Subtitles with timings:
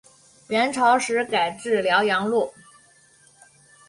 [0.47, 2.51] 元朝时改置辽阳路。